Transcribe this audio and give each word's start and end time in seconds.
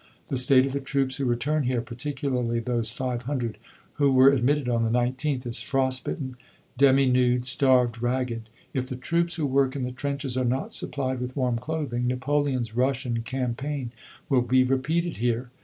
"The 0.29 0.37
state 0.39 0.65
of 0.65 0.71
the 0.73 0.79
troops 0.79 1.17
who 1.17 1.25
return 1.25 1.61
here, 1.61 1.79
particularly 1.79 2.59
those 2.59 2.89
500 2.91 3.59
who 3.97 4.11
were 4.11 4.31
admitted 4.31 4.67
on 4.67 4.81
the 4.83 4.89
19th, 4.89 5.45
is 5.45 5.61
frost 5.61 6.05
bitten, 6.05 6.37
demi 6.75 7.05
nude, 7.05 7.45
starved, 7.45 8.01
ragged. 8.01 8.49
If 8.73 8.87
the 8.87 8.95
troops 8.95 9.35
who 9.35 9.45
work 9.45 9.75
in 9.75 9.83
the 9.83 9.91
trenches 9.91 10.35
are 10.37 10.43
not 10.43 10.73
supplied 10.73 11.19
with 11.19 11.35
warm 11.37 11.59
clothing, 11.59 12.07
Napoleon's 12.07 12.75
Russian 12.75 13.21
campaign 13.21 13.91
will 14.27 14.41
be 14.41 14.63
repeated 14.63 15.17
here." 15.17 15.51